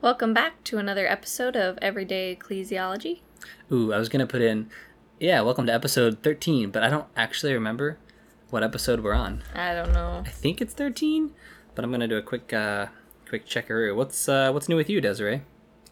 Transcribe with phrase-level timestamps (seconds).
[0.00, 3.20] Welcome back to another episode of Everyday Ecclesiology.
[3.72, 4.68] Ooh, I was gonna put in,
[5.18, 7.98] yeah, welcome to episode thirteen, but I don't actually remember
[8.50, 9.42] what episode we're on.
[9.54, 10.22] I don't know.
[10.26, 11.32] I think it's thirteen,
[11.74, 12.86] but I'm gonna do a quick, uh,
[13.28, 13.94] quick checkaroo.
[13.96, 15.42] What's uh, what's new with you, Desiree?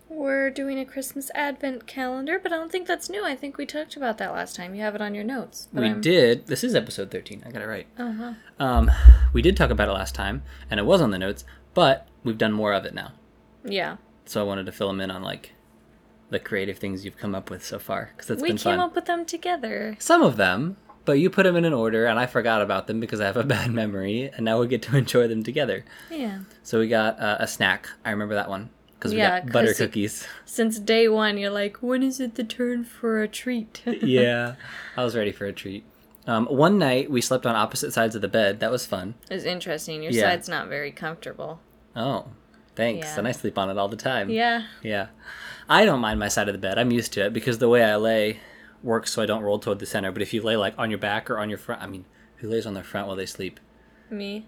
[0.09, 3.25] We're doing a Christmas Advent calendar, but I don't think that's new.
[3.25, 4.75] I think we talked about that last time.
[4.75, 5.69] You have it on your notes.
[5.73, 6.49] We I'm- did.
[6.49, 7.43] This is episode thirteen.
[7.47, 7.87] I got it right.
[7.99, 8.35] Uh-huh.
[8.59, 8.91] Um,
[9.33, 12.37] we did talk about it last time, and it was on the notes, but we've
[12.39, 13.13] done more of it now.
[13.65, 13.97] Yeah.
[14.27, 15.53] So I wanted to fill them in on like
[16.31, 18.81] the creative things you've come up with so far because it's we been came fun.
[18.81, 19.97] up with them together.
[19.99, 23.01] Some of them, but you put them in an order, and I forgot about them
[23.01, 25.85] because I have a bad memory, and now we get to enjoy them together.
[26.11, 26.41] Yeah.
[26.63, 27.89] So we got uh, a snack.
[28.05, 30.27] I remember that one because we Yeah, got butter cookies.
[30.47, 33.83] Since day one, you're like, when is it the turn for a treat?
[33.87, 34.55] yeah,
[34.97, 35.85] I was ready for a treat.
[36.27, 38.61] Um, one night we slept on opposite sides of the bed.
[38.61, 39.15] That was fun.
[39.29, 40.05] It's interesting.
[40.05, 40.23] Your Yeah.
[40.31, 41.59] side's not very comfortable.
[41.97, 42.29] Oh,
[42.75, 43.07] thanks.
[43.07, 43.19] Yeah.
[43.19, 44.31] And I sleep on it all the time.
[44.31, 44.65] Yeah.
[44.83, 45.09] Yeah.
[45.69, 46.79] I don't mind my side of the bed.
[46.79, 48.41] I'm used to it because the way I lay
[48.83, 50.13] works so I don't roll toward the center.
[50.13, 52.05] But if you lay like on your back or on your front, I mean,
[52.37, 53.61] who lays on their front while they sleep?
[54.11, 54.47] Me.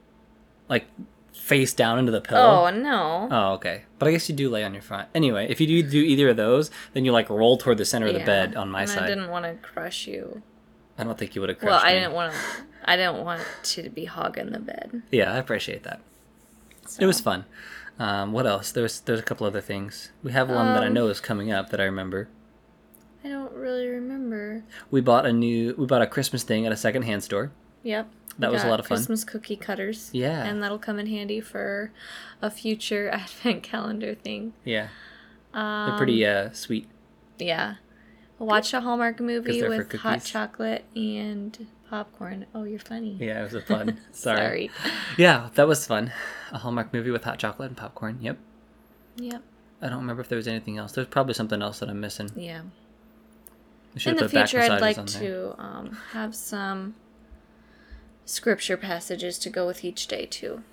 [0.68, 0.86] Like
[1.32, 2.66] face down into the pillow?
[2.66, 3.28] Oh, no.
[3.30, 3.82] Oh, okay.
[3.98, 5.08] But I guess you do lay on your front.
[5.14, 8.06] Anyway, if you do do either of those, then you like roll toward the center
[8.06, 9.02] of the bed on my and side.
[9.04, 10.42] I didn't want to crush you.
[10.96, 11.72] I don't think you would have crushed me.
[11.72, 12.00] Well, I me.
[12.00, 12.38] didn't want to.
[12.84, 15.02] I didn't want to be hogging the bed.
[15.10, 16.00] Yeah, I appreciate that.
[17.00, 17.46] It was fun.
[17.98, 18.72] Um, what else?
[18.72, 20.10] There's there's a couple other things.
[20.22, 22.28] We have one that I Um, know is coming up that I remember.
[23.24, 24.64] I don't really remember.
[24.90, 27.52] We bought a new we bought a Christmas thing at a secondhand store.
[27.82, 28.08] Yep.
[28.38, 28.96] That was a lot of fun.
[28.98, 30.10] Christmas cookie cutters.
[30.12, 30.44] Yeah.
[30.44, 31.92] And that'll come in handy for
[32.42, 34.54] a future advent calendar thing.
[34.64, 34.88] Yeah,
[35.52, 36.88] Um, they're pretty uh, sweet.
[37.38, 37.74] Yeah.
[38.40, 42.46] Watch a Hallmark movie with hot chocolate and popcorn.
[42.54, 43.16] Oh, you're funny.
[43.20, 43.98] Yeah, it was a fun.
[44.12, 44.38] Sorry.
[44.38, 44.70] Sorry.
[45.16, 46.12] Yeah, that was fun.
[46.50, 48.18] A Hallmark movie with hot chocolate and popcorn.
[48.20, 48.36] Yep.
[49.16, 49.42] Yep.
[49.80, 50.92] I don't remember if there was anything else.
[50.92, 52.30] There's probably something else that I'm missing.
[52.34, 52.62] Yeah.
[52.62, 52.66] In
[53.94, 56.96] the have put back future, I'd like to um, have some
[58.24, 60.64] scripture passages to go with each day too.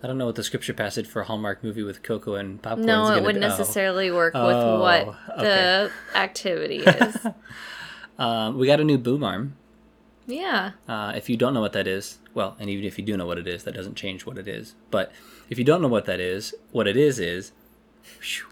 [0.00, 2.80] I don't know what the scripture passage for a Hallmark movie with cocoa and popcorn
[2.82, 3.46] is No, it wouldn't be.
[3.46, 3.48] Oh.
[3.48, 5.42] necessarily work Oh, with what okay.
[5.42, 7.16] the activity is.
[8.18, 9.56] Um, we got a new boom arm.
[10.26, 10.72] Yeah.
[10.88, 13.26] Uh, if you don't know what that is, well, and even if you do know
[13.26, 14.74] what it is, that doesn't change what it is.
[14.90, 15.12] But
[15.50, 17.52] if you don't know what that is, what it is is,
[18.02, 18.46] phew.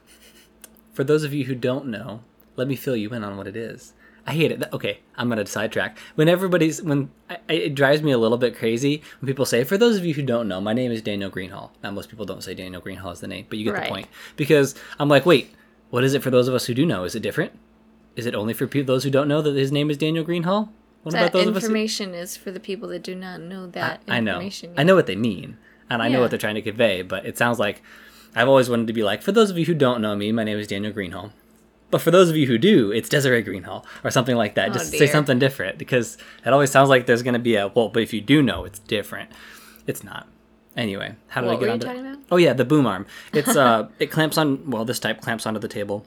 [0.92, 2.20] for those of you who don't know,
[2.56, 3.92] let me fill you in on what it is.
[4.26, 4.62] I hate it.
[4.72, 5.96] Okay, I'm gonna sidetrack.
[6.14, 9.64] When everybody's when I, I- it drives me a little bit crazy when people say,
[9.64, 12.26] "For those of you who don't know, my name is Daniel Greenhall." Now, most people
[12.26, 13.84] don't say Daniel Greenhall is the name, but you get Right.
[13.84, 14.06] the point.
[14.36, 15.54] Because I'm like, wait,
[15.88, 17.04] what is it for those of us who do know?
[17.04, 17.52] Is it different?
[18.14, 20.68] Is it only for those who don't know that his name is Daniel Greenhall?
[21.02, 24.32] What That information is for the people that do not know that I know.
[24.34, 24.74] information.
[24.76, 25.56] I know what they mean,
[25.88, 27.02] and I know what they're trying to convey.
[27.02, 27.82] But it sounds like
[28.34, 30.44] I've always wanted to be like, for those of you who don't know me, my
[30.44, 31.32] name is Daniel Greenhall.
[31.90, 34.70] But for those of you who do, it's Desiree Greenhall or something like that.
[34.70, 36.16] Oh, Just say something different because
[36.46, 37.88] it always sounds like there's going to be a well.
[37.88, 39.30] But if you do know, it's different.
[39.86, 40.28] It's not.
[40.76, 42.20] Anyway, how did What I get onto?
[42.30, 43.06] Oh yeah, the boom arm.
[43.32, 44.70] It's uh, it clamps on.
[44.70, 46.06] Well, this type clamps onto the table,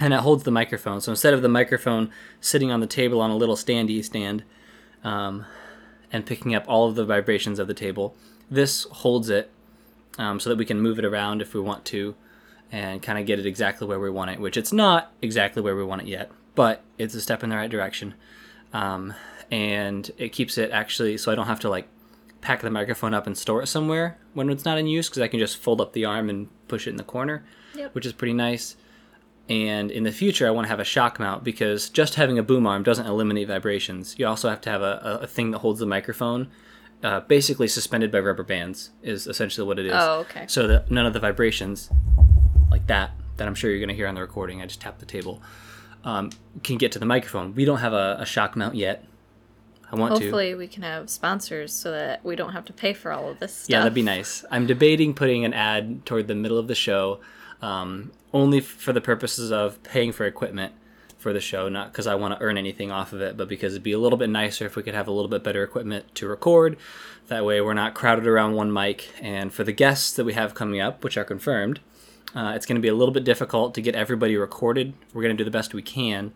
[0.00, 1.00] and it holds the microphone.
[1.00, 4.42] So instead of the microphone sitting on the table on a little standy stand,
[5.04, 5.46] um,
[6.12, 8.14] and picking up all of the vibrations of the table.
[8.50, 9.50] This holds it
[10.18, 12.14] um, so that we can move it around if we want to
[12.72, 15.76] and kind of get it exactly where we want it, which it's not exactly where
[15.76, 18.14] we want it yet, but it's a step in the right direction.
[18.72, 19.14] Um,
[19.50, 21.86] and it keeps it actually so I don't have to like
[22.40, 25.28] pack the microphone up and store it somewhere when it's not in use because I
[25.28, 27.94] can just fold up the arm and push it in the corner, Yep.
[27.94, 28.76] which is pretty nice.
[29.48, 32.42] And in the future, I want to have a shock mount because just having a
[32.42, 34.18] boom arm doesn't eliminate vibrations.
[34.18, 36.48] You also have to have a, a, thing that holds the microphone,
[37.04, 39.92] uh, basically suspended by rubber bands, is essentially what it is.
[39.94, 40.46] Oh, okay.
[40.48, 41.90] So that none of the vibrations,
[42.72, 44.98] like that, that I'm sure you're going to hear on the recording, I just tapped
[44.98, 45.40] the table,
[46.02, 46.30] um,
[46.64, 47.54] can get to the microphone.
[47.54, 49.04] We don't have a, a shock mount yet.
[49.90, 50.22] I want to.
[50.22, 53.38] Hopefully, we can have sponsors so that we don't have to pay for all of
[53.38, 53.70] this stuff.
[53.70, 54.44] Yeah, that'd be nice.
[54.50, 57.20] I'm debating putting an ad toward the middle of the show,
[57.62, 60.72] um, only for the purposes of paying for equipment
[61.18, 63.72] for the show, not because I want to earn anything off of it, but because
[63.72, 66.14] it'd be a little bit nicer if we could have a little bit better equipment
[66.16, 66.76] to record.
[67.28, 69.10] That way, we're not crowded around one mic.
[69.20, 71.80] And for the guests that we have coming up, which are confirmed,
[72.34, 74.92] uh, it's going to be a little bit difficult to get everybody recorded.
[75.12, 76.32] We're going to do the best we can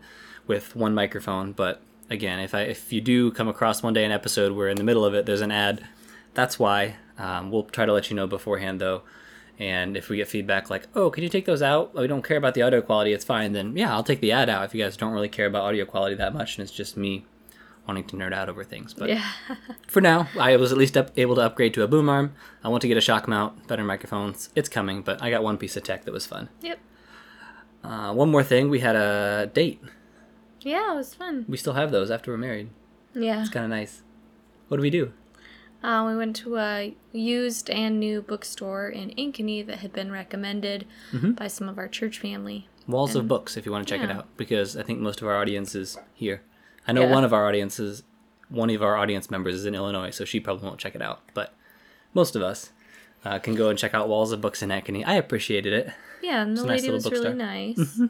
[0.47, 4.11] with one microphone, but again, if I if you do come across one day an
[4.11, 5.87] episode where in the middle of it there's an ad,
[6.33, 6.97] that's why.
[7.17, 9.03] Um, we'll try to let you know beforehand though.
[9.61, 11.93] And if we get feedback like, "Oh, can you take those out?
[11.93, 13.13] We don't care about the audio quality.
[13.13, 15.45] It's fine." Then yeah, I'll take the ad out if you guys don't really care
[15.45, 17.25] about audio quality that much, and it's just me
[17.87, 18.93] wanting to nerd out over things.
[18.95, 19.23] But Yeah.
[19.87, 22.33] for now, I was at least up, able to upgrade to a boom arm.
[22.63, 24.49] I want to get a shock mount, better microphones.
[24.55, 26.49] It's coming, but I got one piece of tech that was fun.
[26.61, 26.79] Yep.
[27.83, 29.79] Uh, one more thing, we had a date.
[30.61, 31.45] Yeah, it was fun.
[31.47, 32.69] We still have those after we're married.
[33.13, 33.41] Yeah.
[33.41, 34.01] It's kind of nice.
[34.67, 35.11] What do we do?
[35.83, 40.85] Uh, we went to a used and new bookstore in Ankeny that had been recommended
[41.11, 41.31] Mm-hmm.
[41.31, 42.67] by some of our church family.
[42.87, 45.27] Walls of Books, if you want to check it out, because I think most of
[45.27, 46.41] our audience is here.
[46.87, 47.11] I know Yeah.
[47.11, 48.03] one of our audiences,
[48.49, 51.21] one of our audience members is in Illinois, so she probably won't check it out.
[51.33, 51.53] But
[52.13, 52.71] most of us
[53.23, 55.03] uh, can go and check out Walls of Books in Ankeny.
[55.05, 55.93] I appreciated it.
[56.21, 57.35] Yeah, and the nice lady little was really bookstore.
[57.35, 58.01] nice.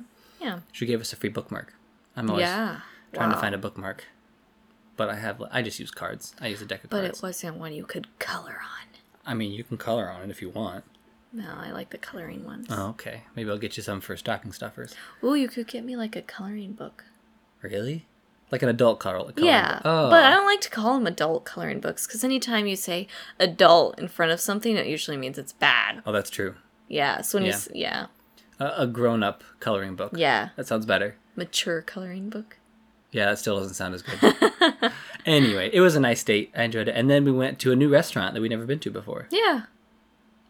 [0.42, 0.60] Yeah.
[0.72, 1.74] She gave us a free bookmark.
[2.16, 2.80] I'm always Yeah.
[3.14, 4.06] trying to find a bookmark,
[5.02, 6.36] but I have I just use cards.
[6.40, 7.20] I use a deck of But cards.
[7.22, 8.88] But it wasn't one you could color on.
[9.26, 10.84] I mean, you can color on it if you want.
[11.34, 12.68] No, I like the coloring ones.
[12.70, 13.22] Oh, okay.
[13.36, 14.94] Maybe I'll get you some for stocking stuffers.
[15.24, 17.06] Ooh, you could get me like a coloring book.
[17.62, 18.06] Really?
[18.52, 19.20] Like an adult color?
[19.20, 19.82] coloring yeah, book.
[19.86, 20.10] Oh.
[20.10, 23.08] but I don't like to call them adult coloring books because anytime you say
[23.40, 26.02] adult in front of something, it usually means it's bad.
[26.06, 26.56] oh, that's true.
[26.90, 27.56] Yeah, so when you Yeah.
[27.56, 28.06] s- yeah,
[28.60, 30.12] A, a grown-up coloring book.
[30.16, 31.16] yeah, That sounds better.
[31.38, 32.58] mature coloring book.
[33.12, 34.36] Yeah, that still doesn't sound as good.
[35.26, 36.52] anyway, it was a nice date.
[36.56, 36.96] I enjoyed it.
[36.96, 39.28] And then we went to a new restaurant that we'd never been to before.
[39.32, 39.64] Yeah,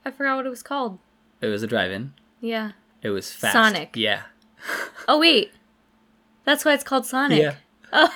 [0.06, 1.00] I forgot what it was called.
[1.42, 2.14] It was a drive-in.
[2.40, 2.74] Yeah.
[3.02, 3.54] It was fast.
[3.54, 3.96] Sonic.
[3.96, 4.24] Yeah.
[5.08, 5.52] Oh wait,
[6.46, 7.42] that's why it's called Sonic.
[7.42, 7.56] Yeah.
[7.92, 8.10] Oh.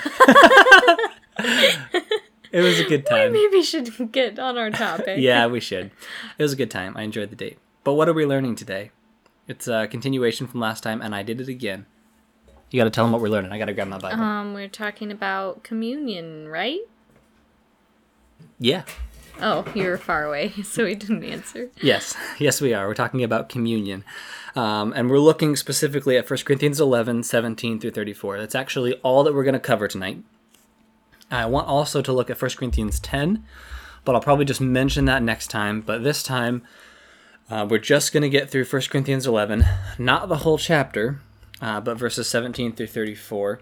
[2.51, 3.31] it was a good time.
[3.33, 5.17] Maybe we should get on our topic.
[5.19, 5.91] yeah, we should.
[6.37, 6.95] It was a good time.
[6.95, 7.57] I enjoyed the date.
[7.83, 8.91] But what are we learning today?
[9.47, 11.85] It's a continuation from last time, and I did it again.
[12.71, 13.51] You got to tell them what we're learning.
[13.51, 14.21] I got to grab my Bible.
[14.21, 16.81] Um, we're talking about communion, right?
[18.59, 18.83] yeah.
[19.41, 21.69] Oh, you're far away, so we didn't answer.
[21.81, 22.15] Yes.
[22.39, 22.87] Yes, we are.
[22.87, 24.03] We're talking about communion.
[24.55, 28.39] Um, and we're looking specifically at 1 Corinthians 11, 17 through 34.
[28.39, 30.23] That's actually all that we're going to cover tonight.
[31.29, 33.43] I want also to look at 1 Corinthians 10,
[34.05, 35.81] but I'll probably just mention that next time.
[35.81, 36.63] But this time,
[37.49, 39.65] uh, we're just going to get through 1 Corinthians 11,
[39.97, 41.19] not the whole chapter,
[41.61, 43.59] uh, but verses 17 through 34.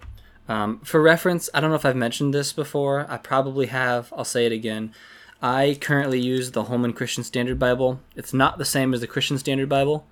[0.48, 3.06] Um, for reference, I don't know if I've mentioned this before.
[3.10, 4.12] I probably have.
[4.16, 4.94] I'll say it again.
[5.42, 8.00] I currently use the Holman Christian Standard Bible.
[8.16, 10.06] It's not the same as the Christian Standard Bible.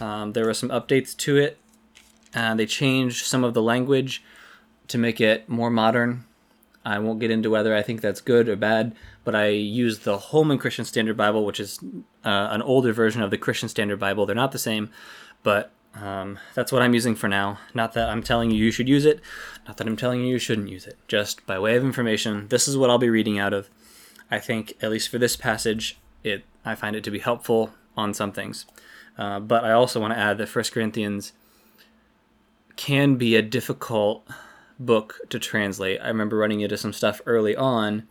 [0.00, 1.58] Um, there were some updates to it.
[2.34, 4.22] Uh, they changed some of the language
[4.88, 6.24] to make it more modern.
[6.84, 8.94] I won't get into whether I think that's good or bad,
[9.24, 11.80] but I use the Holman Christian Standard Bible, which is
[12.24, 14.24] uh, an older version of the Christian Standard Bible.
[14.24, 14.90] They're not the same,
[15.42, 17.58] but um, that's what I'm using for now.
[17.74, 19.20] Not that I'm telling you you should use it,
[19.66, 20.98] not that I'm telling you you shouldn't use it.
[21.08, 23.70] Just by way of information, this is what I'll be reading out of.
[24.30, 28.12] I think, at least for this passage, it I find it to be helpful on
[28.12, 28.66] some things.
[29.16, 31.32] Uh, but I also want to add that 1 Corinthians
[32.74, 34.28] can be a difficult
[34.78, 36.00] book to translate.
[36.02, 38.06] I remember running into some stuff early on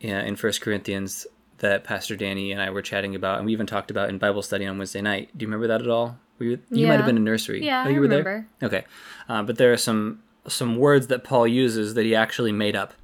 [0.00, 1.26] in 1 Corinthians
[1.58, 4.42] that Pastor Danny and I were chatting about, and we even talked about in Bible
[4.42, 5.30] study on Wednesday night.
[5.36, 6.18] Do you remember that at all?
[6.38, 7.64] Were you, you might have been in nursery.
[7.64, 8.46] Yeah, oh, I you were remember.
[8.60, 8.68] there.
[8.68, 8.84] Okay,
[9.28, 12.94] uh, but there are some some words that Paul uses that he actually made up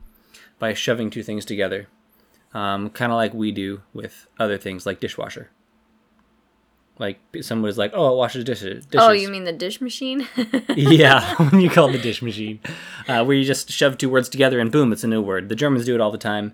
[0.58, 1.88] by shoving two things together,
[2.52, 5.50] um, kind of like we do with other things like dishwasher.
[6.98, 9.06] Like someone was like, "Oh, it washes dishes." dishes.
[9.06, 10.28] Oh, you mean the dish machine?
[10.76, 12.60] yeah, when you call it the dish machine,
[13.08, 15.48] uh, where you just shove two words together and boom, it's a new word.
[15.48, 16.52] The Germans do it all the time.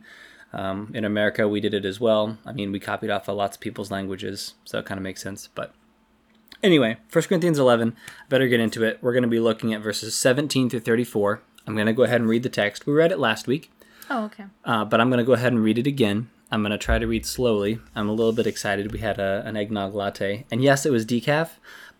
[0.52, 2.38] Um, in America, we did it as well.
[2.44, 5.22] I mean, we copied off of lots of people's languages, so it kind of makes
[5.22, 5.48] sense.
[5.54, 5.74] But
[6.62, 7.96] anyway, 1 Corinthians 11,
[8.28, 8.98] better get into it.
[9.00, 11.42] We're going to be looking at verses 17 through 34.
[11.66, 12.86] I'm going to go ahead and read the text.
[12.86, 13.70] We read it last week,
[14.08, 14.44] oh, okay.
[14.64, 16.30] uh, but I'm going to go ahead and read it again.
[16.50, 17.78] I'm going to try to read slowly.
[17.94, 18.90] I'm a little bit excited.
[18.92, 21.50] We had a, an eggnog latte, and yes, it was decaf,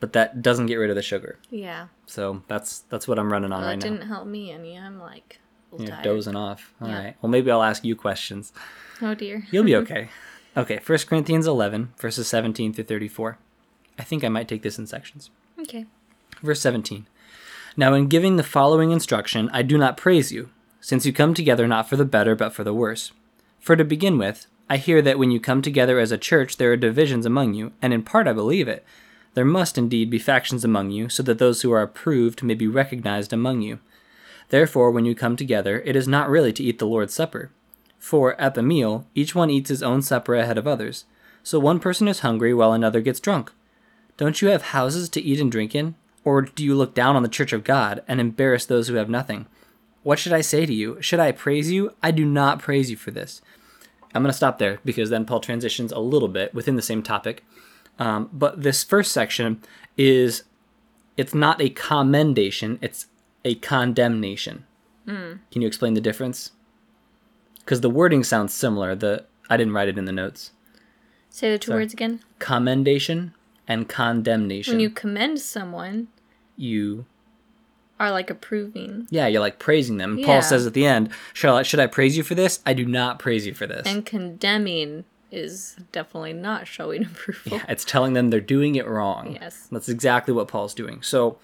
[0.01, 1.39] but that doesn't get rid of the sugar.
[1.51, 1.87] Yeah.
[2.07, 3.97] So that's that's what I'm running on Well, right that now.
[3.97, 4.77] didn't help me any.
[4.77, 5.39] I'm like
[5.73, 6.03] a You're tired.
[6.03, 6.75] dozing off.
[6.81, 7.03] All right.
[7.05, 7.13] Yeah.
[7.23, 8.53] Well, maybe I'll ask you questions.
[9.01, 9.47] Oh dear.
[9.53, 10.09] You'll be okay.
[10.57, 10.81] okay.
[10.85, 13.39] 1 Corinthians 11, verses 17 through 34.
[14.01, 15.29] I think I might take this in sections.
[15.61, 15.85] Okay.
[16.43, 17.07] Verse 17.
[17.77, 20.49] Now, in giving the following instruction, I do not praise you,
[20.81, 23.13] since you come together not for the better, but for the worse.
[23.61, 26.73] For to begin with, I hear that when you come together as a church, there
[26.73, 28.87] are divisions among you, and in part I believe it.
[29.35, 32.67] There must indeed be factions among you, so that those who are approved may be
[32.67, 33.81] recognized among you.
[34.49, 37.51] Therefore, when you come together, it is not really to eat the Lord's Supper.
[37.99, 41.05] For, at the meal, each one eats his own supper ahead of others.
[41.43, 43.53] So one person is hungry while another gets drunk.
[44.21, 45.95] Don't you have houses to eat and drink in?
[46.25, 49.09] Or do you look down on the church of God and embarrass those who have
[49.09, 49.47] nothing?
[50.03, 51.01] What should I say to you?
[51.01, 51.95] Should I praise you?
[52.03, 53.41] I do not praise you for this.
[54.15, 57.03] I'm going to stop there because then Paul transitions a little bit within the same
[57.03, 57.47] topic.
[57.99, 59.63] Um, but this first section
[59.97, 60.43] is
[61.17, 63.07] it's not a commendation, it's
[63.43, 64.67] a condemnation.
[65.51, 66.51] Can you explain the difference?
[67.61, 68.95] Because the wording sounds similar.
[68.95, 70.51] The I didn't write it in the notes.
[71.31, 72.21] Say the two words again.
[72.39, 73.33] Commendation
[73.71, 74.75] and condemnation.
[74.75, 76.09] When you commend someone,
[76.57, 77.07] you
[77.99, 79.07] are like approving.
[79.11, 80.19] yeah, you're like praising them.
[80.19, 80.27] Yeah.
[80.27, 82.61] Paul says at the end, Charlotte, should I praise you for this?
[82.67, 83.87] I do not praise you for this.
[83.87, 87.59] And condemning is definitely not showing approval.
[87.59, 89.37] Yeah, It's telling them they're doing it wrong.
[89.41, 89.69] Yes.
[89.71, 91.03] That's exactly what Paul's doing.
[91.03, 91.39] So,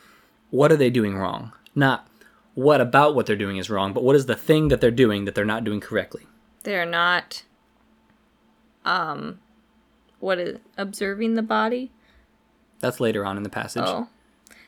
[0.50, 1.52] what are they doing wrong?
[1.74, 2.08] Not
[2.54, 5.26] what about what they're doing is wrong, but what is the thing that they're doing
[5.26, 6.26] that they're not doing correctly?
[6.64, 7.44] They're not
[8.84, 9.40] um
[10.20, 11.90] what is observing the body?
[12.80, 13.82] That's later on in the passage.
[13.86, 14.08] Oh.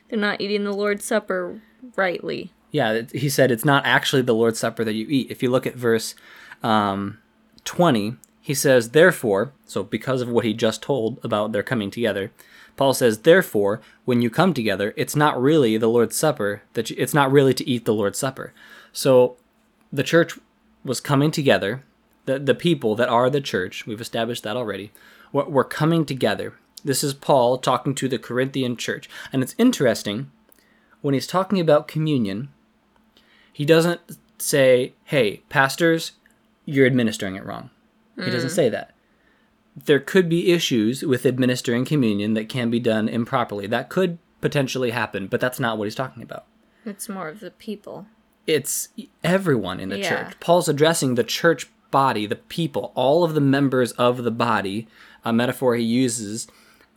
[0.09, 1.61] They're not eating the Lord's Supper
[1.95, 2.51] rightly.
[2.71, 5.31] Yeah, he said it's not actually the Lord's Supper that you eat.
[5.31, 6.15] If you look at verse
[6.63, 7.19] um,
[7.65, 12.31] 20, he says, Therefore, so because of what he just told about their coming together,
[12.77, 16.95] Paul says, Therefore, when you come together, it's not really the Lord's Supper, that you,
[16.97, 18.53] it's not really to eat the Lord's Supper.
[18.91, 19.37] So
[19.91, 20.37] the church
[20.83, 21.83] was coming together,
[22.25, 24.91] the, the people that are the church, we've established that already,
[25.31, 26.53] were, were coming together.
[26.79, 29.09] This is Paul talking to the Corinthian church.
[29.31, 30.31] And it's interesting
[31.01, 32.49] when he's talking about communion,
[33.51, 34.01] he doesn't
[34.37, 36.13] say, hey, pastors,
[36.65, 37.69] you're administering it wrong.
[38.15, 38.55] He doesn't hmm.
[38.55, 38.93] say that.
[39.75, 43.65] There could be issues with administering communion that can be done improperly.
[43.65, 46.45] That could potentially happen, but that's not what he's talking about.
[46.85, 48.07] It's more of the people.
[48.45, 48.89] It's
[49.23, 50.09] everyone in the Yeah.
[50.09, 50.39] church.
[50.39, 54.87] Paul's addressing the church body, the people, all of the members of the body,
[55.23, 56.47] a metaphor he uses.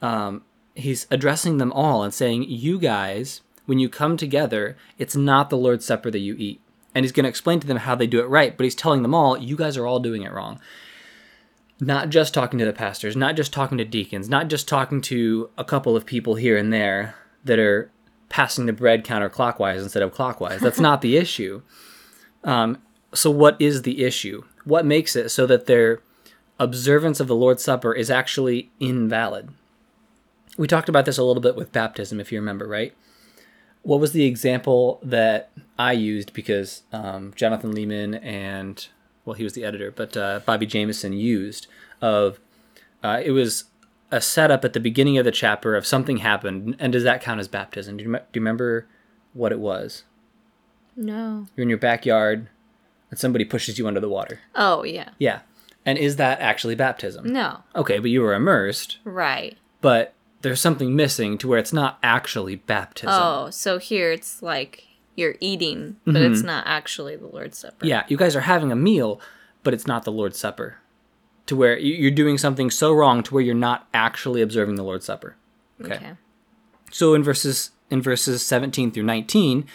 [0.02, 0.42] Um,
[0.74, 5.56] he's addressing them all and saying, You guys, when you come together, it's not the
[5.56, 6.60] Lord's Supper that you eat.
[6.94, 9.02] And he's going to explain to them how they do it right, but he's telling
[9.02, 10.60] them all, You guys are all doing it wrong.
[11.80, 15.50] Not just talking to the pastors, not just talking to deacons, not just talking to
[15.56, 17.90] a couple of people here and there that are
[18.28, 20.60] passing the bread counterclockwise instead of clockwise.
[20.60, 21.62] That's not the issue.
[22.44, 22.78] Um,
[23.14, 24.44] so, what is the issue?
[24.64, 26.02] What makes it so that their
[26.58, 29.50] observance of the Lord's Supper is actually invalid?
[30.58, 32.94] We talked about this a little bit with baptism, if you remember, right?
[33.82, 38.86] What was the example that I used because um, Jonathan Leeman and,
[39.24, 41.66] well, he was the editor, but uh, Bobby Jamieson used
[42.00, 42.38] of
[43.02, 43.64] uh, it was
[44.10, 47.40] a setup at the beginning of the chapter of something happened, and does that count
[47.40, 47.96] as baptism?
[47.96, 48.86] Do you, do you remember
[49.32, 50.04] what it was?
[50.94, 51.46] No.
[51.56, 52.48] You're in your backyard,
[53.10, 54.40] and somebody pushes you under the water.
[54.54, 55.08] Oh, yeah.
[55.18, 55.40] Yeah.
[55.86, 57.32] And is that actually baptism?
[57.32, 57.62] No.
[57.74, 59.56] Okay, but you were immersed, Right.
[59.80, 63.14] but there's something missing to where it's not actually baptism.
[63.16, 64.84] Oh, so here it's like
[65.16, 67.76] you're eating, but it's not actually the Lord's Supper.
[67.76, 67.86] Mm-hmm.
[67.86, 69.20] Yeah, you guys are having a meal,
[69.62, 70.76] but it's not the Lord's Supper.
[71.46, 74.82] To where you- you're doing something so wrong to where you're not actually observing the
[74.84, 75.36] Lord's Supper.
[75.82, 75.94] Okay.
[75.96, 76.12] Okay.
[76.90, 79.66] So in verses in verses 17 through 19,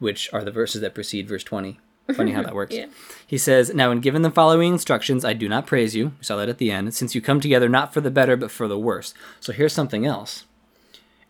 [0.00, 1.78] which are the verses that precede verse 20.
[2.14, 2.74] Funny how that works.
[2.80, 2.86] Yeah.
[3.26, 6.12] He says, Now, when given the following instructions, I do not praise you.
[6.18, 8.50] We saw that at the end, since you come together not for the better, but
[8.50, 9.14] for the worse.
[9.38, 10.44] So here's something else.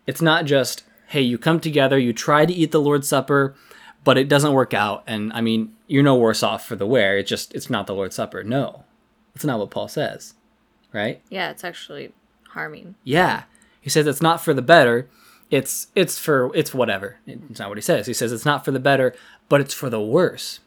[0.07, 3.55] It's not just, hey, you come together, you try to eat the Lord's Supper,
[4.03, 5.03] but it doesn't work out.
[5.05, 7.19] And I mean, you're no worse off for the wear.
[7.19, 8.43] It's just, it's not the Lord's Supper.
[8.43, 8.83] No,
[9.35, 10.33] that's not what Paul says,
[10.91, 11.21] right?
[11.29, 12.13] Yeah, it's actually
[12.49, 12.95] harming.
[13.03, 13.43] Yeah.
[13.79, 15.07] He says it's not for the better.
[15.51, 17.17] It's it's for it's whatever.
[17.27, 18.07] It's not what he says.
[18.07, 19.13] He says it's not for the better,
[19.49, 20.61] but it's for the worse.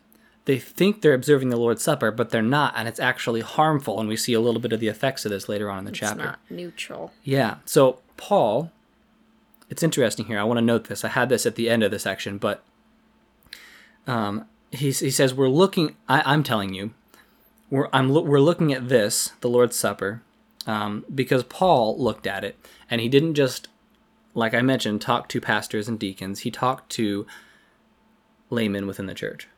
[0.44, 3.98] They think they're observing the Lord's Supper, but they're not, and it's actually harmful.
[3.98, 5.90] And we see a little bit of the effects of this later on in the
[5.90, 6.20] chapter.
[6.20, 6.54] It's chapter.
[6.54, 7.12] not neutral.
[7.22, 7.56] Yeah.
[7.64, 8.70] So Paul,
[9.70, 10.38] it's interesting here.
[10.38, 11.02] I want to note this.
[11.02, 12.62] I had this at the end of the section, but
[14.06, 15.96] um, he he says we're looking.
[16.10, 16.92] I, I'm telling you,
[17.70, 20.20] we're I'm we're looking at this, the Lord's Supper,
[20.66, 22.56] um, because Paul looked at it,
[22.90, 23.68] and he didn't just,
[24.34, 26.40] like I mentioned, talk to pastors and deacons.
[26.40, 27.26] He talked to
[28.50, 29.48] laymen within the church.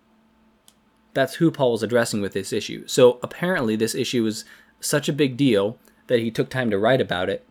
[1.15, 2.87] That's who Paul was addressing with this issue.
[2.87, 4.45] So apparently, this issue was
[4.81, 5.79] such a big deal
[6.09, 7.47] that he took time to write about it,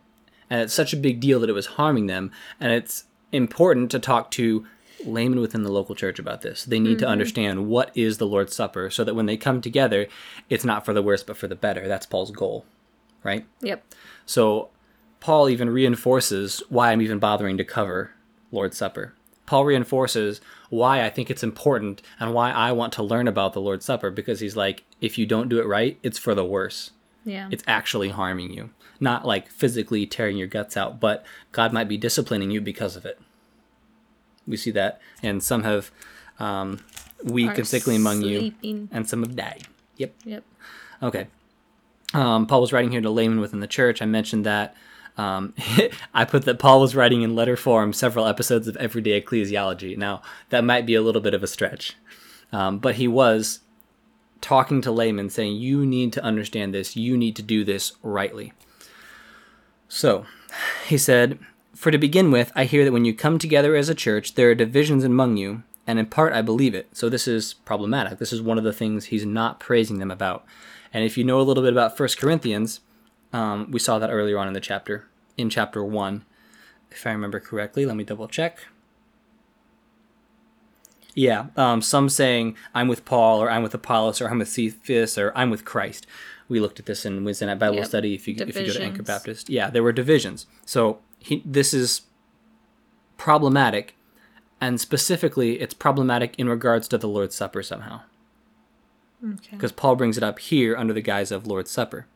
[0.48, 2.30] and it's such a big deal that it was harming them,
[2.60, 4.64] and it's important to talk to
[5.04, 6.64] laymen within the local church about this.
[6.64, 7.12] They need to mm-hmm.
[7.12, 10.06] understand what is the Lord's Supper so that when they come together,
[10.48, 11.86] it's not for the worse but for the better.
[11.86, 12.64] That's Paul's goal,
[13.22, 13.44] right?
[13.60, 13.84] Yep.
[14.24, 14.70] So
[15.26, 18.12] Paul even reinforces why I'm even bothering to cover
[18.52, 19.12] Lord's Supper.
[19.44, 20.40] Paul reinforces
[20.70, 24.12] why I think it's important and why I want to learn about the Lord's Supper
[24.12, 26.92] because he's like, if you don't do it right, it's for the worse.
[27.24, 27.48] Yeah.
[27.50, 28.70] It's actually harming you.
[29.00, 33.04] Not like physically tearing your guts out, but God might be disciplining you because of
[33.04, 33.18] it.
[34.46, 35.00] We see that.
[35.24, 35.90] And some have
[36.38, 36.84] um,
[37.24, 38.54] weak Are and sickly among you,
[38.92, 39.66] and some have died.
[39.96, 40.14] Yep.
[40.24, 40.44] Yep.
[41.02, 41.26] Okay.
[42.14, 44.00] Um, Paul was writing here to laymen within the church.
[44.00, 44.76] I mentioned that.
[45.16, 45.54] Um,
[46.14, 49.96] I put that Paul was writing in letter form several episodes of Everyday Ecclesiology.
[49.96, 51.96] Now, that might be a little bit of a stretch.
[52.52, 53.60] Um, but he was
[54.40, 58.52] talking to laymen, saying, You need to understand this, you need to do this rightly.
[59.88, 60.26] So,
[60.86, 61.38] he said,
[61.74, 64.50] For to begin with, I hear that when you come together as a church, there
[64.50, 66.88] are divisions among you, and in part I believe it.
[66.92, 68.18] So, this is problematic.
[68.18, 70.44] This is one of the things he's not praising them about.
[70.92, 72.80] And if you know a little bit about First Corinthians,
[73.36, 76.24] um, we saw that earlier on in the chapter, in chapter 1.
[76.90, 78.58] If I remember correctly, let me double check.
[81.14, 85.16] Yeah, um, some saying I'm with Paul or I'm with Apollos or I'm with Cephas
[85.16, 86.06] or I'm with Christ.
[86.48, 87.86] We looked at this in Wednesday night Bible Yep.
[87.86, 88.14] study.
[88.14, 90.46] If you if you go to Anchor Baptist, yeah, there were divisions.
[90.66, 92.02] So he, this is
[93.16, 93.96] problematic,
[94.60, 98.02] and specifically, it's problematic in regards to the Lord's Supper somehow
[99.24, 99.50] Okay.
[99.52, 102.06] because Paul brings it up here under the guise of Lord's Supper.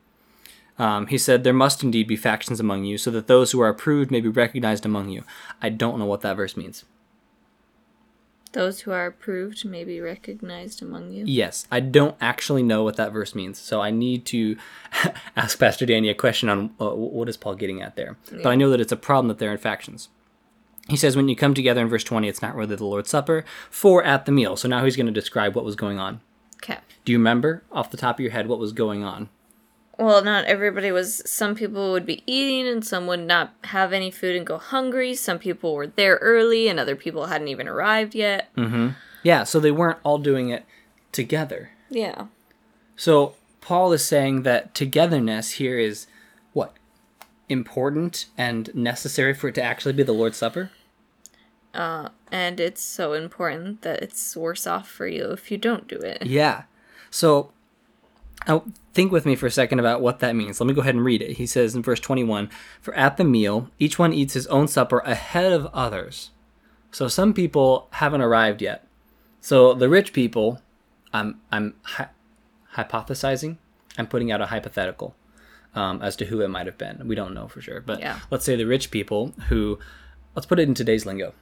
[0.81, 3.69] Um, he said, There must indeed be factions among you, so that those who are
[3.69, 5.23] approved may be recognized among you.
[5.61, 6.85] I don't know what that verse means.
[8.53, 11.23] Those who are approved may be recognized among you.
[11.27, 14.57] Yes, I don't actually know what that verse means, so I need to
[15.35, 18.17] ask Pastor Danny a question on uh, what is Paul getting at there.
[18.31, 20.09] But I know that it's a problem that they're in factions.
[20.89, 23.45] He says, When you come together in verse 20, it's not really the Lord's Supper,
[23.69, 24.55] for at the meal.
[24.55, 26.21] So now he's going to describe what was going on.
[26.55, 26.79] Okay.
[27.05, 29.29] Do you remember off the top of your head what was going on?
[29.97, 31.21] Well, not everybody was.
[31.29, 35.13] Some people would be eating and some would not have any food and go hungry.
[35.13, 38.53] Some people were there early and other people hadn't even arrived yet.
[38.55, 38.89] Mm-hmm.
[39.23, 40.65] Yeah, so they weren't all doing it
[41.11, 41.71] together.
[41.89, 42.27] Yeah.
[42.95, 46.07] So Paul is saying that togetherness here is
[46.53, 46.73] what?
[47.49, 50.71] Important and necessary for it to actually be the Lord's Supper?
[51.73, 55.97] Uh, and it's so important that it's worse off for you if you don't do
[55.97, 56.25] it.
[56.25, 56.63] Yeah.
[57.09, 57.51] So
[58.47, 60.59] oh, think with me for a second about what that means.
[60.59, 61.37] Let me go ahead and read it.
[61.37, 62.49] He says in verse 21
[62.81, 66.31] For at the meal, each one eats his own supper ahead of others.
[66.91, 68.87] So some people haven't arrived yet.
[69.39, 70.61] So the rich people,
[71.13, 72.09] I'm, I'm hy-
[72.75, 73.57] hypothesizing,
[73.97, 75.15] I'm putting out a hypothetical
[75.75, 77.07] um, as to who it might have been.
[77.07, 77.81] We don't know for sure.
[77.81, 78.19] But Yeah.
[78.29, 79.79] let's say the rich people who,
[80.35, 81.33] let's put it in today's lingo.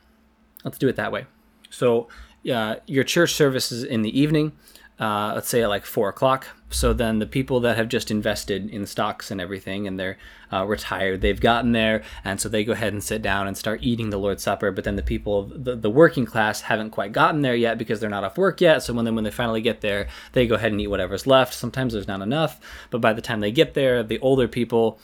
[0.63, 1.25] Let's do it that way.
[1.69, 2.07] So
[2.51, 4.53] uh, your church service is in the evening,
[4.99, 6.47] uh, let's say at like four o'clock.
[6.71, 10.17] So then the people that have just invested in stocks and everything and they're
[10.53, 12.03] uh, retired, they've gotten there.
[12.23, 14.71] And so they go ahead and sit down and start eating the Lord's Supper.
[14.71, 18.09] But then the people, the, the working class, haven't quite gotten there yet because they're
[18.09, 18.83] not off work yet.
[18.83, 21.53] So when they, when they finally get there, they go ahead and eat whatever's left.
[21.53, 22.59] Sometimes there's not enough.
[22.91, 24.99] But by the time they get there, the older people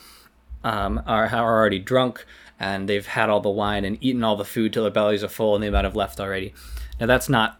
[0.63, 2.25] um, are, are already drunk
[2.59, 5.29] and they've had all the wine and eaten all the food till their bellies are
[5.29, 6.53] full and they might have left already.
[6.99, 7.59] Now, that's not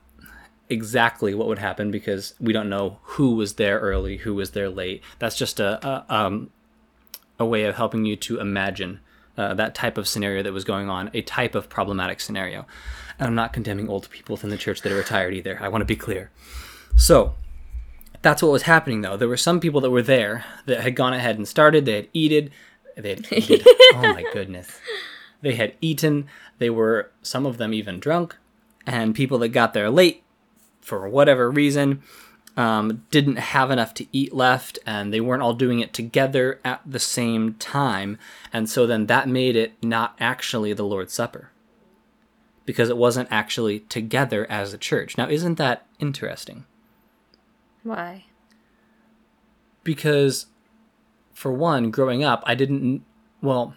[0.70, 4.70] exactly what would happen because we don't know who was there early, who was there
[4.70, 5.04] late.
[5.20, 6.50] That's just a, a, um,
[7.40, 9.00] a way of helping you to imagine
[9.38, 12.66] uh, that type of scenario that was going on, a type of problematic scenario.
[13.20, 15.58] And I'm not condemning old people within the church that are retired either.
[15.62, 16.32] I want to be clear.
[16.96, 17.36] So,
[18.22, 19.18] that's what was happening though.
[19.18, 21.86] There were some people that were there that had gone ahead and started.
[21.86, 22.50] They had eaten.
[22.98, 23.62] They had eaten.
[23.94, 24.80] oh my goodness.
[25.42, 26.28] They had eaten.
[26.58, 28.36] They were some of them even drunk,
[28.88, 30.24] and people that got there late
[30.86, 32.02] for whatever reason
[32.56, 36.82] um, didn't have enough to eat left, and they weren't all doing it together at
[36.86, 38.18] the same time,
[38.54, 41.50] and so then that made it not actually the Lord's Supper
[42.66, 45.18] because it wasn't actually together as a church.
[45.18, 46.66] Now, isn't that interesting?
[47.84, 48.26] Why?
[49.86, 50.48] because
[51.34, 53.02] for one growing up i didn't
[53.42, 53.74] well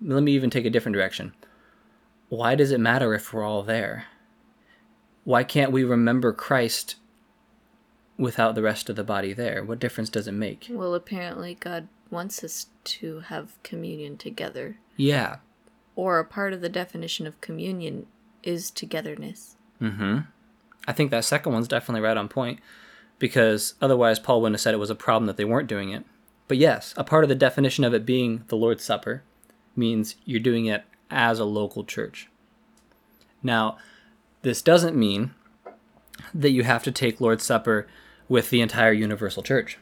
[0.00, 1.32] let me even take a different direction
[2.28, 4.06] why does it matter if we're all there
[5.26, 6.94] why can't we remember christ
[8.16, 9.62] without the rest of the body there?
[9.62, 10.68] What difference does it make?
[10.70, 14.78] Well, apparently, God wants us to have communion together.
[14.96, 15.36] yeah.
[15.96, 18.06] Or a part of the definition of communion
[18.42, 19.56] is togetherness.
[19.82, 20.18] mm-hmm.
[20.86, 22.60] I think that second one's definitely right on point
[23.18, 26.04] because otherwise paul wouldn't have said it was a problem that they weren't doing it.
[26.46, 29.24] But yes a part of the definition of it being the lord's supper
[29.74, 32.28] means you're doing it as a local church.
[33.42, 33.78] Now
[34.46, 35.34] this doesn't mean
[36.32, 37.86] that you have to take lord's supper
[38.28, 39.78] with the entire universal church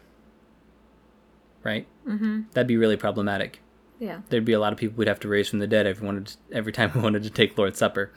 [1.62, 2.42] right mm-hmm.
[2.52, 3.60] that'd be really problematic
[3.98, 4.20] Yeah.
[4.28, 6.26] there'd be a lot of people we'd have to raise from the dead every, wanted
[6.26, 8.10] to, every time we wanted to take Lord's Supper.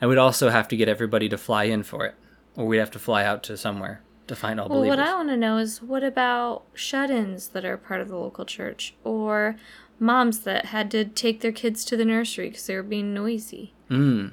[0.00, 2.14] And we'd also have to get everybody to fly in for it.
[2.56, 4.98] Or we'd have to fly out to somewhere to find all Well, believers.
[4.98, 8.16] what I want to know is what about shut ins that are part of the
[8.16, 8.94] local church?
[9.04, 9.56] Or
[9.98, 13.74] moms that had to take their kids to the nursery because they were being noisy?
[13.90, 14.32] Mm.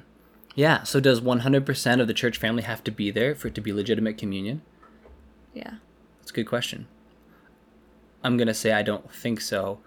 [0.58, 3.60] Yeah, so does 100% of the church family have to be there for it to
[3.60, 4.62] be legitimate communion?
[5.54, 5.74] Yeah.
[6.18, 6.88] That's a good question.
[8.24, 9.78] I'm going to say I don't think so,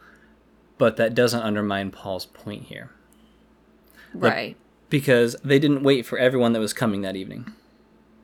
[0.78, 2.90] but that doesn't undermine Paul's point here.
[4.14, 4.56] Right.
[4.90, 7.52] Because they didn't wait for everyone that was coming that evening.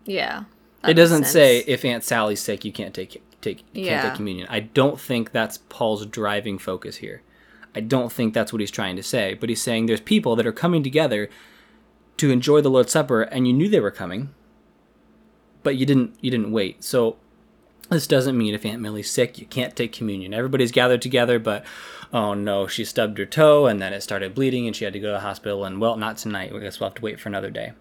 [0.06, 0.46] Yeah.
[0.84, 4.04] that it doesn't makes say if Aunt Sally's sick, you can't take take can't Yeah.
[4.04, 4.48] take communion.
[4.50, 7.24] I don't think that's Paul's driving focus here.
[7.76, 9.34] I don't think that's what he's trying to say.
[9.34, 11.30] But he's saying there's people that are coming together
[12.18, 14.34] to enjoy the Lord's Supper, and you knew they were coming,
[15.64, 16.84] but you didn't you didn't wait.
[16.84, 17.18] So
[17.90, 20.34] this doesn't mean if Aunt Millie's sick, you can't take communion.
[20.34, 21.64] Everybody's gathered together, but
[22.12, 25.00] oh no, she stubbed her toe and then it started bleeding and she had to
[25.00, 25.64] go to the hospital.
[25.64, 26.52] And well, not tonight.
[26.54, 27.74] I guess we'll have to wait for another day.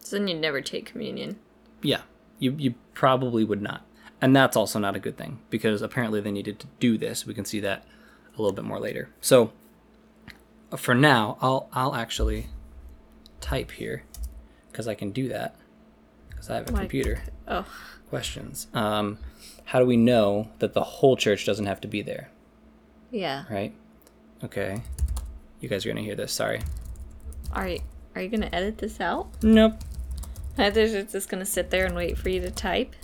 [0.00, 1.38] So then you'd never take communion.
[1.82, 2.02] Yeah,
[2.38, 3.86] you you probably would not,
[4.20, 7.26] and that's also not a good thing because apparently they needed to do this.
[7.26, 7.86] We can see that
[8.36, 9.10] a little bit more later.
[9.20, 9.52] So
[10.76, 12.48] for now, I'll I'll actually
[13.44, 14.02] type here
[14.72, 15.54] because I can do that
[16.30, 17.22] because I have a Why- computer.
[17.46, 17.66] Oh,
[18.08, 18.68] Questions.
[18.74, 19.18] Um,
[19.64, 22.30] how do we know that the whole church doesn't have to be there?
[23.10, 23.44] yeah.
[23.50, 23.72] Right.
[24.42, 24.82] Okay.
[25.60, 26.32] You guys are gonna hear this.
[26.32, 26.60] Sorry.
[27.52, 27.80] Are you,
[28.14, 29.28] are you gonna edit this out?
[29.42, 29.74] Nope.
[30.58, 32.94] I think it's just gonna sit there and wait for you to type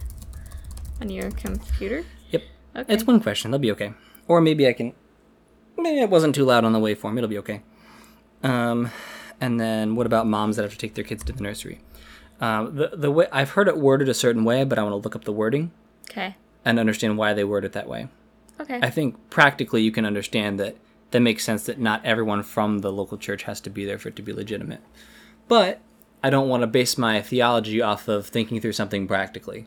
[1.01, 2.05] on your computer.
[2.31, 2.43] Yep.
[2.77, 2.95] Okay.
[2.95, 3.51] It's one question.
[3.51, 3.93] They'll be okay.
[4.29, 4.93] Or maybe I can.
[5.77, 7.17] Maybe it wasn't too loud on the waveform.
[7.17, 7.63] It'll be okay.
[8.43, 8.91] Um,
[9.41, 11.81] and then what about moms that have to take their kids to the nursery?
[12.41, 14.97] Um, the the way I've heard it worded a certain way, but I want to
[14.97, 15.73] look up the wording
[16.11, 16.37] okay.
[16.65, 18.09] and understand why they word it that way.
[18.61, 18.79] Okay.
[18.83, 20.77] I think practically you can understand that
[21.11, 24.09] that makes sense that not everyone from the local church has to be there for
[24.09, 24.81] it to be legitimate.
[25.49, 25.81] But
[26.23, 29.67] I don't want to base my theology off of thinking through something practically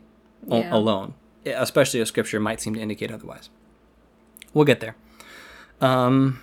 [0.50, 3.50] o- alone, especially if scripture might seem to indicate otherwise.
[4.54, 4.96] We'll get there.
[5.82, 6.40] Um,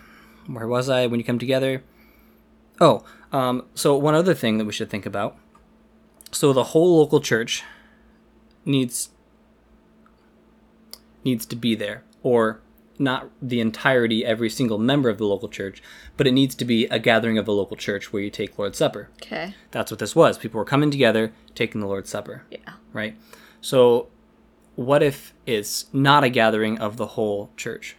[0.46, 1.82] where was I when you come together?
[2.80, 5.36] Oh, um, so one other thing that we should think about.
[6.32, 7.62] So the whole local church
[8.64, 9.10] needs
[11.24, 12.60] needs to be there, or
[12.98, 15.82] not the entirety, every single member of the local church,
[16.16, 18.78] but it needs to be a gathering of the local church where you take Lord's
[18.78, 19.08] Supper.
[19.22, 19.54] okay.
[19.70, 20.38] That's what this was.
[20.38, 22.74] People were coming together, taking the Lord's Supper, Yeah.
[22.92, 23.16] right?
[23.60, 24.08] So,
[24.76, 27.96] what if it's not a gathering of the whole church?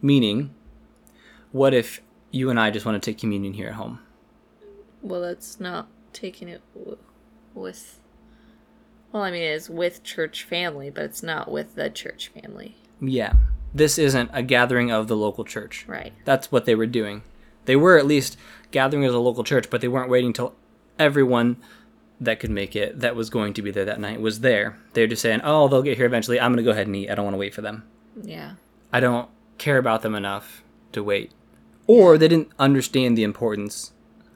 [0.00, 0.54] Meaning,
[1.52, 4.00] what if you and I just want to take communion here at home?
[5.02, 6.98] Well, that's not taking it w-
[7.54, 8.00] with.
[9.12, 12.76] Well, I mean, it is with church family, but it's not with the church family.
[13.00, 13.34] Yeah.
[13.74, 15.84] This isn't a gathering of the local church.
[15.86, 16.12] Right.
[16.24, 17.22] That's what they were doing.
[17.64, 18.36] They were at least
[18.70, 20.54] gathering as a local church, but they weren't waiting till
[20.98, 21.56] everyone
[22.20, 24.76] that could make it that was going to be there that night was there.
[24.92, 26.40] They're just saying, "Oh, they'll get here eventually.
[26.40, 27.10] I'm going to go ahead and eat.
[27.10, 27.84] I don't want to wait for them.
[28.20, 28.54] Yeah.
[28.92, 30.62] I don't care about them enough
[30.92, 31.32] to wait."
[31.88, 33.92] Or they didn't understand the importance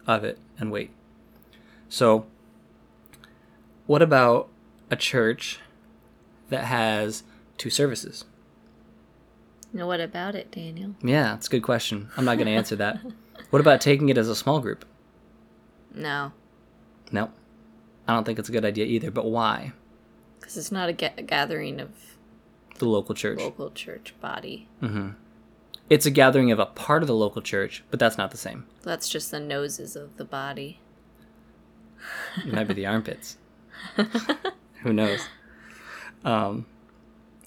[0.06, 0.90] of it and wait.
[1.88, 2.26] So,
[3.86, 4.48] what about
[4.90, 5.60] a church
[6.48, 7.22] that has
[7.58, 8.24] two services?
[9.72, 10.94] Now, what about it, Daniel?
[11.02, 12.08] Yeah, it's a good question.
[12.16, 12.98] I'm not going to answer that.
[13.50, 14.84] What about taking it as a small group?
[15.94, 16.32] No,
[17.10, 17.30] No,
[18.08, 19.10] I don't think it's a good idea either.
[19.10, 19.72] But why?
[20.40, 21.90] because it's not a, ga- a gathering of
[22.78, 23.38] The local church.
[23.38, 24.68] local church body.
[24.82, 25.10] Mm-hmm.
[25.92, 28.64] It's a gathering of a part of the local church, but that's not the same.
[28.82, 30.80] That's just the noses of the body.
[32.38, 33.36] It might be the armpits.
[34.82, 35.28] Who knows?
[36.24, 36.64] Um,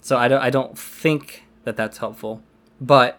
[0.00, 0.40] so I don't.
[0.40, 2.40] I don't think that that's helpful,
[2.80, 3.18] but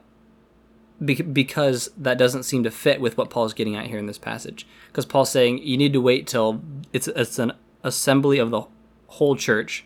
[1.04, 4.18] be- because that doesn't seem to fit with what Paul's getting at here in this
[4.18, 4.66] passage.
[4.88, 6.62] Because Paul's saying you need to wait till
[6.94, 7.52] it's it's an
[7.84, 8.62] assembly of the
[9.08, 9.84] whole church.